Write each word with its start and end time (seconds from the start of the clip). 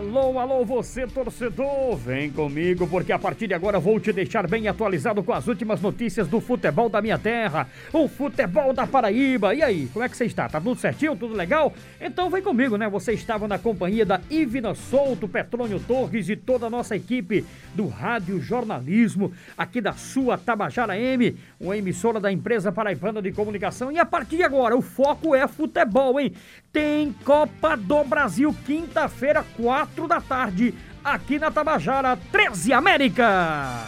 Alô, 0.00 0.38
alô, 0.38 0.64
você 0.64 1.06
torcedor, 1.06 1.94
vem 1.94 2.30
comigo 2.30 2.86
porque 2.86 3.12
a 3.12 3.18
partir 3.18 3.46
de 3.46 3.52
agora 3.52 3.78
vou 3.78 4.00
te 4.00 4.10
deixar 4.14 4.48
bem 4.48 4.66
atualizado 4.66 5.22
com 5.22 5.30
as 5.30 5.46
últimas 5.46 5.78
notícias 5.82 6.26
do 6.26 6.40
futebol 6.40 6.88
da 6.88 7.02
minha 7.02 7.18
terra, 7.18 7.68
o 7.92 8.08
futebol 8.08 8.72
da 8.72 8.86
Paraíba. 8.86 9.54
E 9.54 9.62
aí, 9.62 9.90
como 9.92 10.02
é 10.02 10.08
que 10.08 10.16
você 10.16 10.24
está? 10.24 10.48
Tá 10.48 10.58
tudo 10.58 10.80
certinho, 10.80 11.14
tudo 11.14 11.34
legal? 11.34 11.74
Então 12.00 12.30
vem 12.30 12.40
comigo, 12.40 12.78
né? 12.78 12.88
Você 12.88 13.12
estava 13.12 13.46
na 13.46 13.58
companhia 13.58 14.06
da 14.06 14.22
Ivina 14.30 14.74
Souto, 14.74 15.28
Petrônio 15.28 15.78
Torres 15.78 16.30
e 16.30 16.34
toda 16.34 16.68
a 16.68 16.70
nossa 16.70 16.96
equipe 16.96 17.44
do 17.74 17.86
Rádio 17.86 18.40
Jornalismo, 18.40 19.32
aqui 19.56 19.82
da 19.82 19.92
sua 19.92 20.38
Tabajara 20.38 20.98
M, 20.98 21.36
uma 21.60 21.76
emissora 21.76 22.18
da 22.18 22.32
empresa 22.32 22.72
paraibana 22.72 23.20
de 23.20 23.32
comunicação. 23.32 23.92
E 23.92 23.98
a 23.98 24.06
partir 24.06 24.38
de 24.38 24.44
agora, 24.44 24.74
o 24.74 24.80
foco 24.80 25.34
é 25.34 25.46
futebol, 25.46 26.18
hein? 26.18 26.32
Tem 26.72 27.12
Copa 27.24 27.76
do 27.76 28.02
Brasil, 28.04 28.54
quinta-feira, 28.64 29.44
4 29.60 29.89
da 30.08 30.20
tarde, 30.20 30.74
aqui 31.04 31.38
na 31.38 31.50
Tabajara 31.50 32.18
13 32.30 32.72
América. 32.72 33.86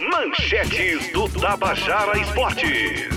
Manchetes 0.00 1.10
do 1.12 1.28
Tabajara 1.28 2.18
Esportes. 2.18 3.16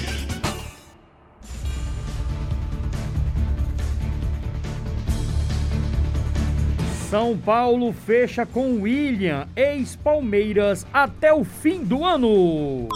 São 7.10 7.36
Paulo 7.36 7.92
fecha 7.92 8.46
com 8.46 8.82
William, 8.82 9.48
ex-Palmeiras, 9.56 10.86
até 10.94 11.34
o 11.34 11.44
fim 11.44 11.84
do 11.84 12.06
ano. 12.06 12.88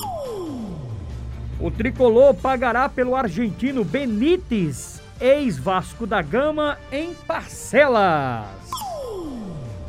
O 1.59 1.71
tricolor 1.71 2.35
pagará 2.35 2.87
pelo 2.87 3.15
argentino 3.15 3.83
Benítez, 3.83 5.01
ex-Vasco 5.23 6.05
da 6.05 6.21
Gama, 6.21 6.77
em 6.91 7.13
parcelas. 7.13 8.45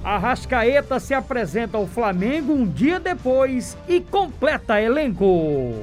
Arrascaeta 0.05 1.01
se 1.01 1.13
apresenta 1.13 1.77
ao 1.77 1.89
Flamengo 1.89 2.53
um 2.53 2.65
dia 2.65 3.01
depois 3.01 3.77
e 3.89 4.01
completa 4.01 4.81
elenco. 4.81 5.83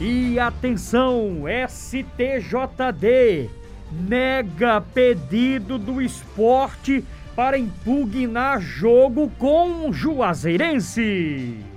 E 0.00 0.38
atenção, 0.38 1.44
STJD 1.68 3.50
nega 3.90 4.80
pedido 4.80 5.78
do 5.78 6.00
esporte 6.00 7.02
para 7.34 7.58
impugnar 7.58 8.60
jogo 8.60 9.32
com 9.36 9.88
o 9.88 9.92
Juazeirense. 9.92 11.75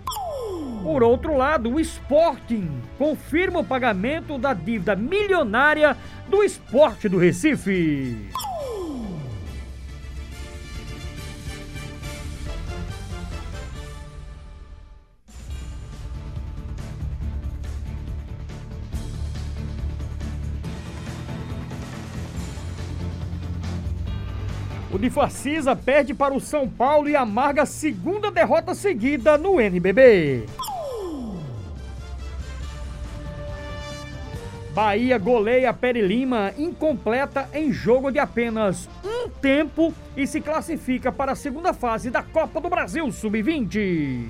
Por 0.89 1.03
outro 1.03 1.37
lado, 1.37 1.71
o 1.71 1.79
Sporting 1.79 2.67
confirma 2.97 3.59
o 3.59 3.63
pagamento 3.63 4.39
da 4.39 4.55
dívida 4.55 4.95
milionária 4.95 5.95
do 6.27 6.43
esporte 6.43 7.07
do 7.07 7.19
Recife. 7.19 8.17
O 24.91 24.97
de 24.97 25.11
Facisa 25.11 25.75
perde 25.75 26.15
para 26.15 26.33
o 26.33 26.39
São 26.39 26.67
Paulo 26.67 27.07
e 27.07 27.15
amarga 27.15 27.61
a 27.61 27.67
segunda 27.67 28.31
derrota 28.31 28.73
seguida 28.73 29.37
no 29.37 29.61
NBB. 29.61 30.47
Bahia 34.79 35.17
goleia 35.17 35.73
Peri 35.73 35.99
Lima 35.99 36.53
incompleta 36.57 37.49
em 37.53 37.69
jogo 37.69 38.09
de 38.09 38.17
apenas 38.17 38.89
um 39.03 39.27
tempo 39.27 39.93
e 40.15 40.25
se 40.25 40.39
classifica 40.39 41.11
para 41.11 41.33
a 41.33 41.35
segunda 41.35 41.73
fase 41.73 42.09
da 42.09 42.23
Copa 42.23 42.61
do 42.61 42.69
Brasil 42.69 43.11
Sub-20. 43.11 44.25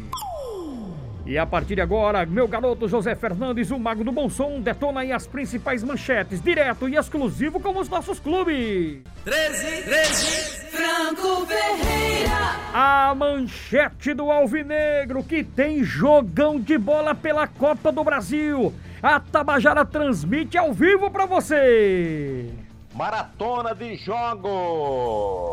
E 1.24 1.38
a 1.38 1.46
partir 1.46 1.76
de 1.76 1.82
agora, 1.82 2.26
meu 2.26 2.48
garoto 2.48 2.88
José 2.88 3.14
Fernandes, 3.14 3.70
o 3.70 3.78
mago 3.78 4.04
do 4.04 4.12
bom 4.12 4.28
som, 4.28 4.60
detona 4.60 5.02
aí 5.02 5.12
as 5.12 5.28
principais 5.28 5.84
manchetes, 5.84 6.42
direto 6.42 6.90
e 6.90 6.96
exclusivo 6.96 7.60
com 7.60 7.78
os 7.78 7.88
nossos 7.88 8.20
clubes. 8.20 9.04
13, 9.24 9.84
13, 9.84 10.26
Franco 10.72 11.46
Ferreira. 11.46 12.56
A 12.74 13.14
manchete 13.14 14.16
do 14.16 14.32
Alvinegro, 14.32 15.24
que 15.24 15.44
tem 15.44 15.84
jogão 15.84 16.60
de 16.60 16.76
bola 16.76 17.14
pela 17.14 17.46
Copa 17.46 17.92
do 17.92 18.04
Brasil. 18.04 18.74
A 19.02 19.18
Tabajara 19.18 19.86
transmite 19.86 20.58
ao 20.58 20.74
vivo 20.74 21.10
para 21.10 21.26
você. 21.26 22.54
Maratona 22.94 23.74
de 23.74 23.96
jogos 23.96 25.50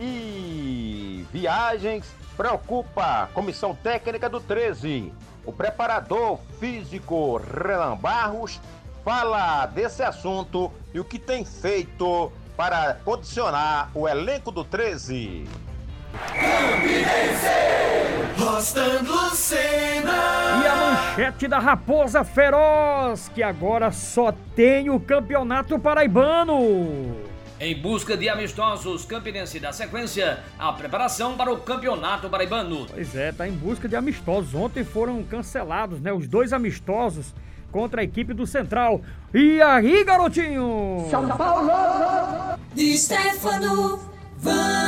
e 0.00 1.24
viagens 1.32 2.04
preocupa 2.36 3.30
comissão 3.32 3.76
técnica 3.76 4.28
do 4.28 4.40
13. 4.40 5.12
O 5.44 5.52
preparador 5.52 6.40
físico 6.58 7.36
Renan 7.36 7.96
Barros 7.96 8.60
fala 9.04 9.66
desse 9.66 10.02
assunto 10.02 10.72
e 10.92 10.98
o 10.98 11.04
que 11.04 11.20
tem 11.20 11.44
feito 11.44 12.32
para 12.56 12.94
condicionar 13.04 13.88
o 13.94 14.08
elenco 14.08 14.50
do 14.50 14.64
13. 14.64 15.14
E 15.16 15.46
a 20.03 20.03
manchete 21.14 21.46
da 21.46 21.60
Raposa 21.60 22.24
Feroz, 22.24 23.30
que 23.32 23.40
agora 23.40 23.92
só 23.92 24.34
tem 24.56 24.90
o 24.90 24.98
Campeonato 24.98 25.78
Paraibano. 25.78 27.14
Em 27.60 27.80
busca 27.80 28.16
de 28.16 28.28
amistosos, 28.28 29.04
Campinense 29.04 29.60
dá 29.60 29.72
sequência 29.72 30.40
à 30.58 30.72
preparação 30.72 31.36
para 31.36 31.52
o 31.52 31.58
Campeonato 31.58 32.28
Paraibano. 32.28 32.86
Pois 32.92 33.14
é, 33.14 33.30
tá 33.30 33.46
em 33.46 33.52
busca 33.52 33.88
de 33.88 33.94
amistosos. 33.94 34.54
Ontem 34.54 34.82
foram 34.82 35.22
cancelados, 35.22 36.00
né, 36.00 36.12
os 36.12 36.26
dois 36.26 36.52
amistosos 36.52 37.32
contra 37.70 38.00
a 38.00 38.04
equipe 38.04 38.34
do 38.34 38.44
Central. 38.44 39.00
E 39.32 39.62
aí, 39.62 40.02
garotinho? 40.02 41.06
São 41.10 41.28
Paulo. 41.28 41.70
De 42.74 42.98
Stefano. 42.98 44.00
Vanderlei. 44.36 44.83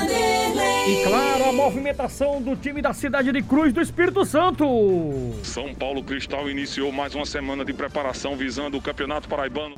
E 1.66 1.68
movimentação 1.68 2.40
do 2.40 2.54
time 2.54 2.80
da 2.80 2.92
cidade 2.92 3.32
de 3.32 3.42
Cruz 3.42 3.72
do 3.72 3.80
Espírito 3.80 4.24
Santo. 4.24 4.64
São 5.42 5.74
Paulo 5.74 6.00
Cristal 6.00 6.48
iniciou 6.48 6.92
mais 6.92 7.12
uma 7.12 7.26
semana 7.26 7.64
de 7.64 7.72
preparação 7.72 8.36
visando 8.36 8.78
o 8.78 8.80
Campeonato 8.80 9.28
Paraibano. 9.28 9.74